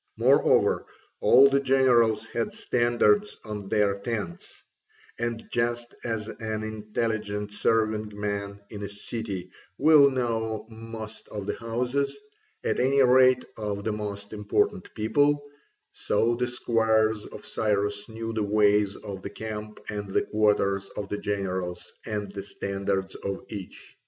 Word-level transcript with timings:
Moreover, 0.17 0.87
all 1.19 1.47
the 1.47 1.59
generals 1.59 2.25
had 2.33 2.53
standards 2.53 3.37
on 3.45 3.69
their 3.69 3.99
tents; 3.99 4.63
and 5.19 5.47
just 5.51 5.93
as 6.03 6.27
an 6.27 6.63
intelligent 6.63 7.53
serving 7.53 8.11
man 8.19 8.61
in 8.71 8.81
a 8.81 8.89
city 8.89 9.51
will 9.77 10.09
know 10.09 10.65
most 10.71 11.27
of 11.27 11.45
the 11.45 11.53
houses, 11.53 12.17
at 12.63 12.79
any 12.79 13.03
rate 13.03 13.45
of 13.59 13.83
the 13.83 13.91
most 13.93 14.33
important 14.33 14.91
people, 14.95 15.45
so 15.91 16.33
the 16.33 16.47
squires 16.47 17.23
of 17.27 17.45
Cyrus 17.45 18.09
knew 18.09 18.33
the 18.33 18.41
ways 18.41 18.95
of 18.95 19.21
the 19.21 19.29
camp 19.29 19.79
and 19.87 20.09
the 20.09 20.23
quarters 20.23 20.89
of 20.97 21.09
the 21.09 21.19
generals 21.19 21.93
and 22.07 22.31
the 22.31 22.41
standards 22.41 23.13
of 23.13 23.45
each. 23.49 23.95